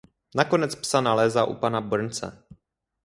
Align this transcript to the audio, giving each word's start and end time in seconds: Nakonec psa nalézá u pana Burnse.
Nakonec 0.35 0.75
psa 0.75 1.01
nalézá 1.01 1.45
u 1.45 1.55
pana 1.55 1.81
Burnse. 1.81 2.45